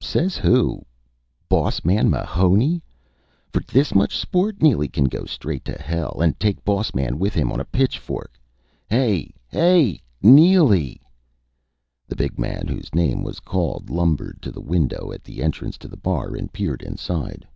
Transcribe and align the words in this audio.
"Says 0.00 0.36
who? 0.36 0.84
Boss 1.48 1.84
Man 1.84 2.10
Mahoney? 2.10 2.82
For 3.52 3.60
dis 3.60 3.94
much 3.94 4.16
sport 4.18 4.60
Neely 4.60 4.88
can 4.88 5.04
go 5.04 5.24
straight 5.24 5.64
to 5.66 5.74
hell! 5.80 6.18
And 6.20 6.36
take 6.40 6.64
Boss 6.64 6.94
Man 6.94 7.16
with 7.16 7.32
him 7.34 7.52
on 7.52 7.60
a 7.60 7.64
pitchfork.... 7.64 8.36
Hey 8.88 9.32
y 9.52 9.60
y!... 9.60 10.00
Ne 10.20 10.46
e 10.50 10.50
e 10.50 10.54
e 10.54 10.56
l 10.56 10.66
y 10.70 10.74
y 10.74 10.98
y!..." 10.98 11.00
The 12.08 12.16
big 12.16 12.40
man 12.40 12.66
whose 12.66 12.92
name 12.92 13.22
was 13.22 13.38
called 13.38 13.88
lumbered 13.88 14.42
to 14.42 14.50
the 14.50 14.60
window 14.60 15.12
at 15.12 15.22
the 15.22 15.40
entrance 15.44 15.78
to 15.78 15.86
the 15.86 15.96
bar, 15.96 16.34
and 16.34 16.52
peered 16.52 16.82
inside. 16.82 17.46